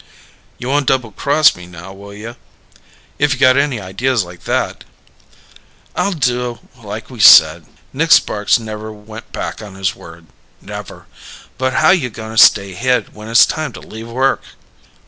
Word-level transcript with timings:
"You 0.57 0.69
won't 0.69 0.87
double 0.87 1.11
cross 1.11 1.55
me 1.55 1.67
now, 1.67 1.93
will 1.93 2.11
you? 2.15 2.35
If 3.19 3.33
you've 3.33 3.39
got 3.39 3.55
any 3.55 3.79
ideas 3.79 4.23
like 4.25 4.45
that" 4.45 4.83
"I'll 5.95 6.13
do 6.13 6.57
like 6.75 7.11
we 7.11 7.19
said. 7.19 7.67
Nick 7.93 8.11
Sparks 8.11 8.57
never 8.57 8.91
went 8.91 9.31
back 9.31 9.61
on 9.61 9.75
his 9.75 9.93
word 9.95 10.25
never. 10.59 11.05
But 11.59 11.73
how 11.75 11.91
you 11.91 12.09
going 12.09 12.35
to 12.35 12.41
stay 12.43 12.73
hid 12.73 13.13
when 13.13 13.27
it's 13.27 13.45
time 13.45 13.73
to 13.73 13.79
leave 13.79 14.07
work?" 14.07 14.41